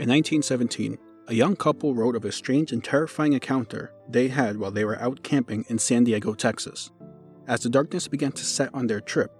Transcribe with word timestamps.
In 0.00 0.08
1917, 0.08 0.96
a 1.28 1.34
young 1.34 1.54
couple 1.54 1.94
wrote 1.94 2.16
of 2.16 2.24
a 2.24 2.32
strange 2.32 2.72
and 2.72 2.82
terrifying 2.82 3.34
encounter 3.34 3.92
they 4.08 4.28
had 4.28 4.56
while 4.56 4.70
they 4.70 4.86
were 4.86 4.98
out 4.98 5.22
camping 5.22 5.66
in 5.68 5.78
San 5.78 6.04
Diego, 6.04 6.32
Texas. 6.32 6.90
As 7.46 7.60
the 7.60 7.68
darkness 7.68 8.08
began 8.08 8.32
to 8.32 8.42
set 8.42 8.72
on 8.72 8.86
their 8.86 9.02
trip, 9.02 9.30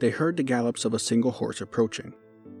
they 0.00 0.10
heard 0.10 0.36
the 0.36 0.42
gallops 0.42 0.84
of 0.84 0.92
a 0.92 0.98
single 0.98 1.30
horse 1.30 1.62
approaching. 1.62 2.12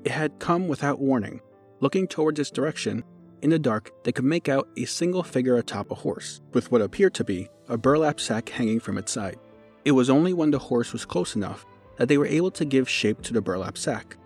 It 0.02 0.12
had 0.12 0.38
come 0.38 0.66
without 0.66 0.98
warning. 0.98 1.42
Looking 1.80 2.08
towards 2.08 2.40
its 2.40 2.50
direction, 2.50 3.04
in 3.42 3.50
the 3.50 3.58
dark, 3.58 3.90
they 4.02 4.12
could 4.12 4.24
make 4.24 4.48
out 4.48 4.70
a 4.78 4.86
single 4.86 5.22
figure 5.22 5.58
atop 5.58 5.90
a 5.90 5.96
horse, 5.96 6.40
with 6.54 6.72
what 6.72 6.80
appeared 6.80 7.12
to 7.16 7.24
be 7.24 7.50
a 7.68 7.76
burlap 7.76 8.18
sack 8.18 8.48
hanging 8.48 8.80
from 8.80 8.96
its 8.96 9.12
side. 9.12 9.38
It 9.84 9.92
was 9.92 10.08
only 10.08 10.32
when 10.32 10.52
the 10.52 10.58
horse 10.58 10.94
was 10.94 11.04
close 11.04 11.36
enough 11.36 11.66
that 11.98 12.08
they 12.08 12.16
were 12.16 12.24
able 12.24 12.52
to 12.52 12.64
give 12.64 12.88
shape 12.88 13.20
to 13.24 13.34
the 13.34 13.42
burlap 13.42 13.76
sack. 13.76 14.16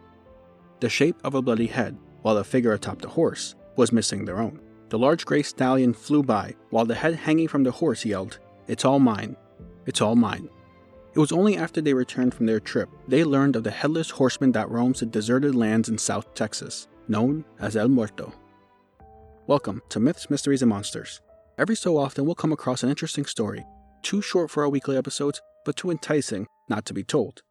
The 0.78 0.88
shape 0.88 1.16
of 1.24 1.34
a 1.34 1.42
bloody 1.42 1.66
head, 1.66 1.98
while 2.26 2.34
the 2.34 2.42
figure 2.42 2.72
atop 2.72 3.00
the 3.00 3.08
horse 3.08 3.54
was 3.76 3.92
missing 3.92 4.24
their 4.24 4.40
own. 4.40 4.58
The 4.88 4.98
large 4.98 5.24
gray 5.24 5.44
stallion 5.44 5.94
flew 5.94 6.24
by, 6.24 6.56
while 6.70 6.84
the 6.84 6.92
head 6.92 7.14
hanging 7.14 7.46
from 7.46 7.62
the 7.62 7.70
horse 7.70 8.04
yelled, 8.04 8.40
It's 8.66 8.84
all 8.84 8.98
mine. 8.98 9.36
It's 9.86 10.00
all 10.00 10.16
mine. 10.16 10.48
It 11.14 11.20
was 11.20 11.30
only 11.30 11.56
after 11.56 11.80
they 11.80 11.94
returned 11.94 12.34
from 12.34 12.46
their 12.46 12.58
trip 12.58 12.88
they 13.06 13.22
learned 13.22 13.54
of 13.54 13.62
the 13.62 13.70
headless 13.70 14.10
horseman 14.10 14.50
that 14.52 14.68
roams 14.68 14.98
the 14.98 15.06
deserted 15.06 15.54
lands 15.54 15.88
in 15.88 15.98
South 15.98 16.34
Texas, 16.34 16.88
known 17.06 17.44
as 17.60 17.76
El 17.76 17.86
Muerto. 17.86 18.32
Welcome 19.46 19.80
to 19.90 20.00
Myths, 20.00 20.28
Mysteries, 20.28 20.62
and 20.62 20.70
Monsters. 20.70 21.20
Every 21.58 21.76
so 21.76 21.96
often, 21.96 22.24
we'll 22.24 22.34
come 22.34 22.50
across 22.50 22.82
an 22.82 22.90
interesting 22.90 23.26
story, 23.26 23.64
too 24.02 24.20
short 24.20 24.50
for 24.50 24.64
our 24.64 24.68
weekly 24.68 24.96
episodes, 24.96 25.40
but 25.64 25.76
too 25.76 25.92
enticing 25.92 26.48
not 26.68 26.86
to 26.86 26.92
be 26.92 27.04
told. 27.04 27.42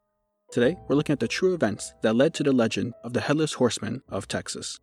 Today, 0.52 0.78
we're 0.88 0.96
looking 0.96 1.14
at 1.14 1.20
the 1.20 1.28
true 1.28 1.54
events 1.54 1.94
that 2.02 2.16
led 2.16 2.34
to 2.36 2.44
the 2.44 2.54
legend 2.54 2.94
of 3.04 3.12
the 3.14 3.20
Headless 3.20 3.54
Horseman 3.54 4.04
of 4.08 4.28
Texas. 4.28 4.80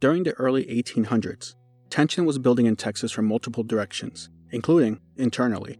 During 0.00 0.22
the 0.22 0.32
early 0.34 0.64
1800s, 0.64 1.54
tension 1.90 2.24
was 2.24 2.38
building 2.38 2.64
in 2.64 2.76
Texas 2.76 3.12
from 3.12 3.26
multiple 3.26 3.64
directions, 3.64 4.30
including 4.52 5.00
internally. 5.16 5.78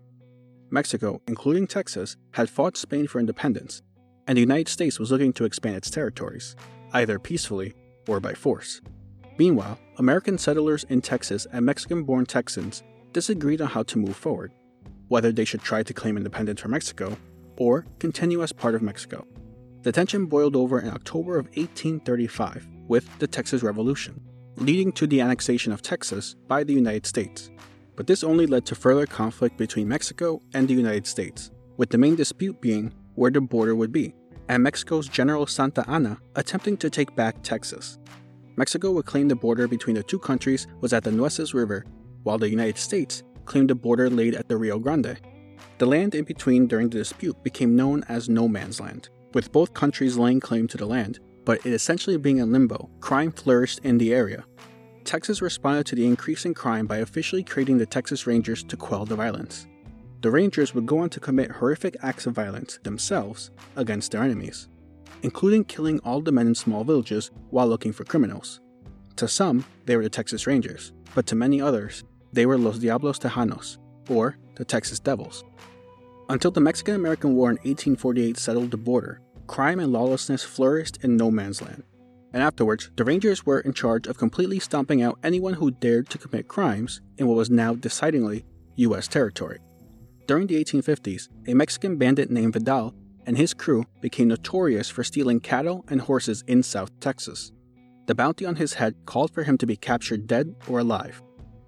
Mexico, 0.71 1.23
including 1.27 1.67
Texas, 1.67 2.17
had 2.33 2.51
fought 2.51 2.77
Spain 2.77 3.07
for 3.07 3.19
independence, 3.19 3.83
and 4.27 4.37
the 4.37 4.43
United 4.43 4.69
States 4.69 4.99
was 4.99 5.11
looking 5.11 5.33
to 5.35 5.45
expand 5.45 5.77
its 5.77 5.91
territories, 5.91 6.55
either 6.93 7.19
peacefully 7.19 7.73
or 8.09 8.21
by 8.21 8.35
force. 8.35 8.83
Meanwhile, 9.39 9.79
American 9.99 10.37
settlers 10.37 10.85
in 10.85 11.01
Texas 11.01 11.47
and 11.53 11.65
Mexican 11.65 12.05
born 12.05 12.27
Texans 12.27 12.83
disagreed 13.13 13.63
on 13.63 13.69
how 13.69 13.85
to 13.85 13.99
move 13.99 14.17
forward, 14.17 14.53
whether 15.09 15.33
they 15.33 15.45
should 15.47 15.63
try 15.63 15.83
to 15.83 15.95
claim 15.95 16.17
independence 16.19 16.61
from 16.61 16.73
Mexico 16.73 17.17
or 17.57 17.87
continue 17.99 18.43
as 18.43 18.53
part 18.53 18.75
of 18.75 18.83
Mexico. 18.83 19.27
The 19.83 19.93
tension 19.93 20.27
boiled 20.27 20.57
over 20.57 20.81
in 20.81 20.89
October 20.89 21.39
of 21.39 21.47
1835 21.47 22.67
with 22.89 23.09
the 23.19 23.27
Texas 23.27 23.63
Revolution, 23.63 24.21
leading 24.57 24.93
to 24.93 25.07
the 25.07 25.21
annexation 25.21 25.73
of 25.73 25.83
Texas 25.83 26.35
by 26.49 26.65
the 26.65 26.73
United 26.73 27.07
States. 27.07 27.51
But 27.95 28.07
this 28.07 28.25
only 28.25 28.47
led 28.47 28.67
to 28.67 28.75
further 28.75 29.07
conflict 29.07 29.57
between 29.57 29.89
Mexico 29.89 30.41
and 30.55 30.67
the 30.67 30.75
United 30.75 31.07
States, 31.07 31.51
with 31.77 31.91
the 31.91 31.99
main 31.99 32.17
dispute 32.17 32.61
being 32.61 32.93
where 33.15 33.31
the 33.31 33.41
border 33.41 33.75
would 33.75 33.93
be, 33.93 34.15
and 34.49 34.63
Mexico's 34.63 35.09
General 35.09 35.47
Santa 35.47 35.89
Anna 35.89 36.19
attempting 36.35 36.77
to 36.79 36.91
take 36.91 37.15
back 37.17 37.43
Texas. 37.43 37.99
Mexico 38.57 38.91
would 38.93 39.07
claim 39.07 39.29
the 39.29 39.37
border 39.37 39.69
between 39.69 39.97
the 39.97 40.03
two 40.03 40.19
countries 40.19 40.67
was 40.81 40.93
at 40.93 41.05
the 41.05 41.13
Nueces 41.13 41.55
River, 41.55 41.85
while 42.23 42.39
the 42.39 42.49
United 42.49 42.79
States 42.79 43.23
claimed 43.45 43.71
the 43.71 43.75
border 43.75 44.11
laid 44.11 44.35
at 44.35 44.49
the 44.49 44.57
Rio 44.57 44.79
Grande. 44.79 45.19
The 45.79 45.87
land 45.87 46.15
in 46.15 46.25
between 46.25 46.67
during 46.67 46.89
the 46.89 46.99
dispute 46.99 47.43
became 47.43 47.77
known 47.77 48.05
as 48.09 48.29
No 48.29 48.49
Man's 48.49 48.81
Land, 48.81 49.09
with 49.35 49.53
both 49.53 49.75
countries 49.75 50.17
laying 50.17 50.41
claim 50.41 50.67
to 50.69 50.77
the 50.77 50.87
land, 50.87 51.21
but 51.45 51.65
it 51.65 51.73
essentially 51.73 52.17
being 52.17 52.39
in 52.39 52.53
limbo. 52.53 52.91
Crime 53.01 53.31
flourished 53.33 53.81
in 53.85 53.99
the 53.99 54.13
area. 54.15 54.45
Texas 55.05 55.43
responded 55.43 55.87
to 55.87 55.95
the 55.95 56.07
increasing 56.07 56.55
crime 56.55 56.87
by 56.87 56.99
officially 56.99 57.45
creating 57.45 57.79
the 57.79 57.87
Texas 57.87 58.27
Rangers 58.27 58.65
to 58.65 58.77
quell 58.77 59.05
the 59.05 59.17
violence. 59.17 59.67
The 60.23 60.31
Rangers 60.31 60.75
would 60.75 60.87
go 60.87 60.99
on 60.99 61.11
to 61.11 61.21
commit 61.21 61.51
horrific 61.51 61.97
acts 62.03 62.27
of 62.27 62.35
violence 62.35 62.79
themselves 62.83 63.51
against 63.77 64.13
their 64.13 64.23
enemies 64.23 64.69
including 65.23 65.65
killing 65.65 65.99
all 66.01 66.21
the 66.21 66.33
men 66.33 66.47
in 66.47 66.55
small 66.55 66.85
villages 66.85 67.31
while 67.51 67.67
looking 67.67 67.93
for 67.93 68.05
criminals. 68.05 68.61
To 69.17 69.29
some, 69.29 69.65
they 69.85 69.97
were 69.97 70.03
the 70.03 70.11
Texas 70.11 70.47
Rangers, 70.47 70.93
but 71.15 71.27
to 71.27 71.35
many 71.35 71.61
others, 71.61 72.05
they 72.33 72.47
were 72.47 72.59
Los 72.59 72.79
Diablos 72.79 73.19
Tejanos, 73.19 73.79
or 74.09 74.37
the 74.57 74.65
Texas 74.65 74.99
Devils. 74.99 75.45
Until 76.29 76.51
the 76.51 76.61
Mexican 76.61 76.95
American 76.95 77.35
War 77.35 77.51
in 77.51 77.57
1848 77.57 78.37
settled 78.37 78.71
the 78.73 78.77
border, 78.77 79.21
crime 79.47 79.79
and 79.79 79.93
lawlessness 79.93 80.43
flourished 80.43 80.99
in 81.05 81.17
no 81.17 81.31
man's 81.31 81.63
land. 81.63 81.85
And 82.33 82.43
afterwards, 82.43 82.91
the 82.97 83.05
Rangers 83.05 83.47
were 83.47 83.61
in 83.61 83.73
charge 83.73 84.07
of 84.07 84.19
completely 84.19 84.59
stomping 84.59 85.03
out 85.03 85.19
anyone 85.23 85.55
who 85.55 85.71
dared 85.71 86.11
to 86.11 86.19
commit 86.19 86.49
crimes 86.49 87.01
in 87.17 87.29
what 87.29 87.37
was 87.37 87.49
now 87.49 87.75
decidedly 87.75 88.45
U.S. 88.77 89.09
territory. 89.09 89.61
During 90.27 90.49
the 90.49 90.63
1850s, 90.63 91.29
a 91.47 91.55
Mexican 91.55 91.97
bandit 91.97 92.31
named 92.31 92.55
Vidal 92.55 92.95
and 93.27 93.37
his 93.37 93.55
crew 93.55 93.85
became 94.01 94.29
notorious 94.29 94.89
for 94.89 95.05
stealing 95.05 95.41
cattle 95.41 95.85
and 95.89 96.01
horses 96.01 96.45
in 96.47 96.63
South 96.63 96.99
Texas. 97.01 97.53
The 98.07 98.15
bounty 98.15 98.47
on 98.47 98.57
his 98.57 98.75
head 98.75 98.95
called 99.05 99.33
for 99.33 99.43
him 99.43 99.59
to 99.59 99.67
be 99.67 99.77
captured 99.77 100.27
dead 100.27 100.55
or 100.69 100.79
alive. 100.79 101.23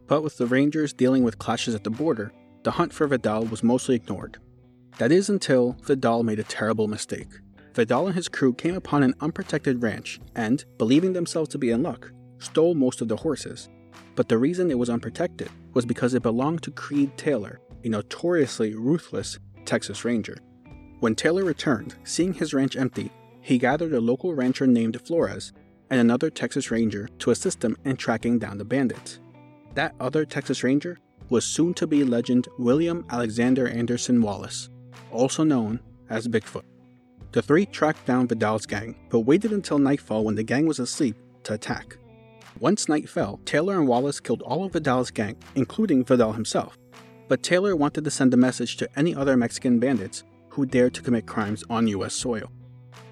But 0.06 0.22
with 0.22 0.38
the 0.38 0.46
Rangers 0.46 0.92
dealing 0.92 1.24
with 1.24 1.38
clashes 1.38 1.74
at 1.74 1.84
the 1.84 1.90
border, 1.90 2.32
the 2.68 2.72
hunt 2.72 2.92
for 2.92 3.06
Vidal 3.06 3.46
was 3.46 3.62
mostly 3.62 3.94
ignored. 3.94 4.36
That 4.98 5.10
is 5.10 5.30
until 5.30 5.78
Vidal 5.84 6.22
made 6.22 6.38
a 6.38 6.44
terrible 6.44 6.86
mistake. 6.86 7.28
Vidal 7.72 8.08
and 8.08 8.14
his 8.14 8.28
crew 8.28 8.52
came 8.52 8.74
upon 8.74 9.02
an 9.02 9.14
unprotected 9.22 9.82
ranch 9.82 10.20
and, 10.36 10.62
believing 10.76 11.14
themselves 11.14 11.48
to 11.48 11.58
be 11.58 11.70
in 11.70 11.82
luck, 11.82 12.12
stole 12.36 12.74
most 12.74 13.00
of 13.00 13.08
the 13.08 13.16
horses. 13.16 13.70
But 14.16 14.28
the 14.28 14.36
reason 14.36 14.70
it 14.70 14.78
was 14.78 14.90
unprotected 14.90 15.48
was 15.72 15.86
because 15.86 16.12
it 16.12 16.22
belonged 16.22 16.62
to 16.64 16.70
Creed 16.70 17.16
Taylor, 17.16 17.58
a 17.84 17.88
notoriously 17.88 18.74
ruthless 18.74 19.38
Texas 19.64 20.04
Ranger. 20.04 20.36
When 21.00 21.14
Taylor 21.14 21.44
returned, 21.44 21.94
seeing 22.04 22.34
his 22.34 22.52
ranch 22.52 22.76
empty, 22.76 23.10
he 23.40 23.56
gathered 23.56 23.94
a 23.94 24.00
local 24.02 24.34
rancher 24.34 24.66
named 24.66 25.00
Flores 25.06 25.54
and 25.88 25.98
another 25.98 26.28
Texas 26.28 26.70
Ranger 26.70 27.08
to 27.20 27.30
assist 27.30 27.64
him 27.64 27.78
in 27.86 27.96
tracking 27.96 28.38
down 28.38 28.58
the 28.58 28.66
bandits. 28.66 29.20
That 29.72 29.94
other 29.98 30.26
Texas 30.26 30.62
Ranger 30.62 30.98
was 31.30 31.44
soon 31.44 31.74
to 31.74 31.86
be 31.86 32.04
legend 32.04 32.48
William 32.58 33.04
Alexander 33.10 33.68
Anderson 33.68 34.22
Wallace, 34.22 34.70
also 35.10 35.44
known 35.44 35.80
as 36.08 36.28
Bigfoot. 36.28 36.64
The 37.32 37.42
three 37.42 37.66
tracked 37.66 38.06
down 38.06 38.26
Vidal's 38.26 38.66
gang, 38.66 38.96
but 39.10 39.20
waited 39.20 39.52
until 39.52 39.78
nightfall 39.78 40.24
when 40.24 40.34
the 40.34 40.42
gang 40.42 40.66
was 40.66 40.78
asleep 40.78 41.16
to 41.44 41.54
attack. 41.54 41.98
Once 42.60 42.88
night 42.88 43.08
fell, 43.08 43.40
Taylor 43.44 43.78
and 43.78 43.86
Wallace 43.86 44.20
killed 44.20 44.42
all 44.42 44.64
of 44.64 44.72
Vidal's 44.72 45.10
gang, 45.10 45.36
including 45.54 46.04
Vidal 46.04 46.32
himself. 46.32 46.76
But 47.28 47.42
Taylor 47.42 47.76
wanted 47.76 48.04
to 48.04 48.10
send 48.10 48.32
a 48.32 48.38
message 48.38 48.76
to 48.78 48.88
any 48.96 49.14
other 49.14 49.36
Mexican 49.36 49.78
bandits 49.78 50.24
who 50.48 50.66
dared 50.66 50.94
to 50.94 51.02
commit 51.02 51.26
crimes 51.26 51.62
on 51.68 51.86
U.S. 51.88 52.14
soil. 52.14 52.50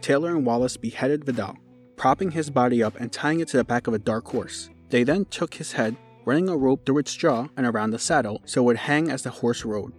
Taylor 0.01 0.35
and 0.35 0.47
Wallace 0.47 0.77
beheaded 0.77 1.25
Vidal, 1.25 1.57
propping 1.97 2.31
his 2.31 2.51
body 2.51 2.83
up 2.83 2.99
and 2.99 3.13
tying 3.13 3.41
it 3.41 3.49
to 3.49 3.59
the 3.59 3.65
back 3.65 3.87
of 3.87 3.95
a 3.95 3.99
dark 3.99 4.27
horse. 4.27 4.71
They 4.89 5.05
then 5.05 5.27
took 5.27 5.55
his 5.55 5.73
head, 5.73 5.97
running 6.27 6.51
a 6.51 6.57
rope 6.57 6.85
through 6.85 6.99
its 6.99 7.15
jaw 7.15 7.49
and 7.57 7.65
around 7.65 7.91
the 7.91 7.99
saddle 7.99 8.43
so 8.45 8.61
it 8.61 8.65
would 8.65 8.77
hang 8.77 9.11
as 9.11 9.23
the 9.23 9.31
horse 9.31 9.65
rode. 9.65 9.95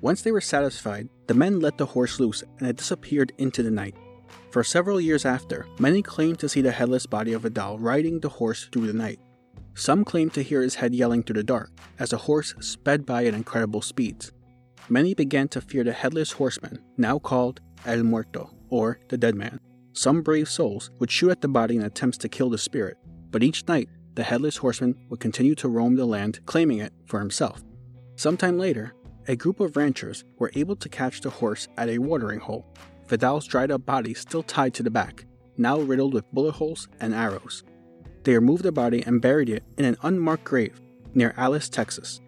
Once 0.00 0.22
they 0.22 0.32
were 0.32 0.40
satisfied, 0.40 1.08
the 1.26 1.34
men 1.34 1.60
let 1.60 1.76
the 1.76 1.84
horse 1.84 2.18
loose 2.18 2.42
and 2.58 2.66
it 2.66 2.76
disappeared 2.76 3.32
into 3.36 3.62
the 3.62 3.70
night. 3.70 3.94
For 4.50 4.64
several 4.64 5.00
years 5.00 5.26
after, 5.26 5.66
many 5.78 6.00
claimed 6.00 6.38
to 6.38 6.48
see 6.48 6.62
the 6.62 6.72
headless 6.72 7.04
body 7.04 7.34
of 7.34 7.42
Vidal 7.42 7.78
riding 7.78 8.20
the 8.20 8.30
horse 8.30 8.70
through 8.72 8.86
the 8.86 8.92
night. 8.94 9.20
Some 9.74 10.04
claimed 10.04 10.32
to 10.34 10.42
hear 10.42 10.62
his 10.62 10.76
head 10.76 10.94
yelling 10.94 11.22
through 11.22 11.34
the 11.34 11.42
dark 11.42 11.70
as 11.98 12.10
the 12.10 12.16
horse 12.16 12.54
sped 12.60 13.04
by 13.04 13.26
at 13.26 13.34
incredible 13.34 13.82
speeds 13.82 14.32
many 14.88 15.14
began 15.14 15.48
to 15.48 15.60
fear 15.60 15.84
the 15.84 15.92
headless 15.92 16.32
horseman, 16.32 16.78
now 16.96 17.18
called 17.18 17.60
El 17.86 18.02
Muerto, 18.02 18.50
or 18.68 18.98
the 19.08 19.16
dead 19.16 19.34
man. 19.34 19.58
Some 19.92 20.22
brave 20.22 20.48
souls 20.48 20.90
would 20.98 21.10
shoot 21.10 21.30
at 21.30 21.40
the 21.40 21.48
body 21.48 21.76
in 21.76 21.82
attempts 21.82 22.18
to 22.18 22.28
kill 22.28 22.50
the 22.50 22.58
spirit, 22.58 22.96
but 23.30 23.42
each 23.42 23.66
night 23.68 23.88
the 24.14 24.22
headless 24.22 24.56
horseman 24.56 24.96
would 25.08 25.20
continue 25.20 25.54
to 25.56 25.68
roam 25.68 25.96
the 25.96 26.06
land, 26.06 26.40
claiming 26.46 26.78
it 26.78 26.92
for 27.06 27.18
himself. 27.20 27.62
Sometime 28.16 28.58
later, 28.58 28.94
a 29.26 29.36
group 29.36 29.60
of 29.60 29.76
ranchers 29.76 30.24
were 30.38 30.52
able 30.54 30.76
to 30.76 30.88
catch 30.88 31.20
the 31.20 31.30
horse 31.30 31.68
at 31.76 31.88
a 31.88 31.98
watering 31.98 32.40
hole, 32.40 32.66
Vidal's 33.08 33.46
dried 33.46 33.70
up 33.70 33.84
body 33.84 34.14
still 34.14 34.42
tied 34.42 34.74
to 34.74 34.82
the 34.82 34.90
back, 34.90 35.26
now 35.56 35.78
riddled 35.78 36.14
with 36.14 36.30
bullet 36.32 36.52
holes 36.52 36.88
and 37.00 37.14
arrows. 37.14 37.62
They 38.22 38.34
removed 38.34 38.62
the 38.62 38.72
body 38.72 39.02
and 39.06 39.20
buried 39.20 39.50
it 39.50 39.62
in 39.76 39.84
an 39.84 39.96
unmarked 40.02 40.44
grave 40.44 40.80
near 41.14 41.34
Alice, 41.36 41.68
Texas. 41.68 42.20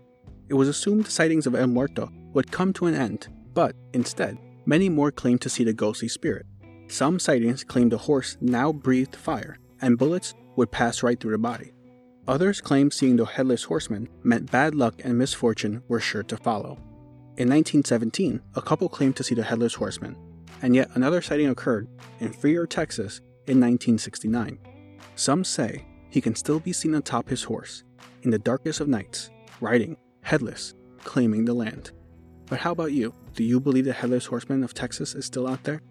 It 0.49 0.55
was 0.55 0.69
assumed 0.69 1.06
the 1.06 1.11
sightings 1.11 1.47
of 1.47 1.55
El 1.55 1.67
Muerto 1.67 2.11
would 2.35 2.53
come 2.53 2.73
to 2.75 2.87
an 2.87 2.94
end, 2.94 3.29
but 3.55 3.75
instead, 3.94 4.38
many 4.67 4.88
more 4.88 5.11
claimed 5.11 5.41
to 5.41 5.49
see 5.49 5.65
the 5.65 5.73
ghostly 5.73 6.09
spirit. 6.09 6.47
Some 6.88 7.19
sightings 7.19 7.65
claimed 7.65 7.93
the 7.93 7.99
horse 7.99 8.37
now 8.41 8.73
breathed 8.73 9.17
fire, 9.17 9.59
and 9.81 9.99
bullets 9.99 10.35
would 10.56 10.71
pass 10.71 11.03
right 11.03 11.19
through 11.19 11.33
the 11.33 11.38
body. 11.38 11.73
Others 12.28 12.61
claimed 12.61 12.93
seeing 12.93 13.17
the 13.17 13.25
headless 13.25 13.62
horseman 13.64 14.08
meant 14.25 14.50
bad 14.50 14.75
luck 14.75 14.94
and 15.05 15.17
misfortune 15.17 15.82
were 15.87 16.00
sure 16.00 16.25
to 16.25 16.37
follow. 16.37 16.78
In 17.37 17.49
1917, 17.49 18.40
a 18.55 18.62
couple 18.62 18.88
claimed 18.88 19.14
to 19.17 19.23
see 19.23 19.34
the 19.34 19.44
headless 19.44 19.75
horseman, 19.75 20.17
and 20.62 20.75
yet 20.75 20.90
another 20.94 21.23
sighting 21.23 21.49
occurred 21.49 21.88
in 22.19 22.32
Freer, 22.32 22.67
Texas 22.67 23.19
in 23.46 23.61
1969. 23.61 24.58
Some 25.14 25.44
say 25.44 25.84
he 26.11 26.20
can 26.20 26.34
still 26.34 26.58
be 26.58 26.73
seen 26.73 26.94
atop 26.94 27.28
his 27.28 27.44
horse, 27.44 27.84
in 28.23 28.31
the 28.31 28.38
darkest 28.38 28.81
of 28.81 28.88
nights, 28.88 29.31
riding, 29.61 29.96
headless, 30.23 30.75
claiming 31.05 31.44
the 31.44 31.55
land. 31.55 31.93
But 32.46 32.58
how 32.58 32.73
about 32.73 32.93
you? 32.93 33.14
Do 33.34 33.44
you 33.44 33.61
believe 33.61 33.84
the 33.84 33.93
Headless 33.93 34.26
Horseman 34.26 34.64
of 34.64 34.75
Texas 34.75 35.14
is 35.14 35.26
still 35.26 35.46
out 35.46 35.62
there? 35.64 35.82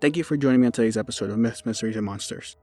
Thank 0.00 0.16
you 0.16 0.24
for 0.24 0.36
joining 0.36 0.60
me 0.60 0.66
on 0.66 0.72
today's 0.72 0.96
episode 0.96 1.30
of 1.30 1.38
Myths, 1.38 1.64
Mysteries, 1.64 1.96
and 1.96 2.04
Monsters. 2.04 2.56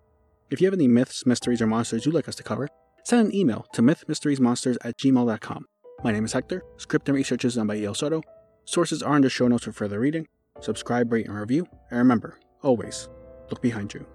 If 0.51 0.59
you 0.59 0.67
have 0.67 0.73
any 0.73 0.89
myths, 0.89 1.25
mysteries, 1.25 1.61
or 1.61 1.67
monsters 1.67 2.05
you'd 2.05 2.13
like 2.13 2.27
us 2.27 2.35
to 2.35 2.43
cover, 2.43 2.67
send 3.05 3.25
an 3.25 3.33
email 3.33 3.65
to 3.71 3.81
mythmysteriesmonsters 3.81 4.75
at 4.83 4.97
gmail.com. 4.97 5.65
My 6.03 6.11
name 6.11 6.25
is 6.25 6.33
Hector, 6.33 6.61
script 6.75 7.07
and 7.07 7.15
research 7.15 7.45
is 7.45 7.55
done 7.55 7.67
by 7.67 7.79
El 7.79 7.93
Soto. 7.93 8.21
Sources 8.65 9.01
are 9.01 9.15
in 9.15 9.21
the 9.21 9.29
show 9.29 9.47
notes 9.47 9.63
for 9.63 9.71
further 9.71 10.01
reading. 10.01 10.27
Subscribe, 10.59 11.11
rate, 11.13 11.27
and 11.27 11.39
review, 11.39 11.65
and 11.89 11.99
remember, 11.99 12.37
always 12.63 13.07
look 13.49 13.61
behind 13.61 13.93
you. 13.93 14.05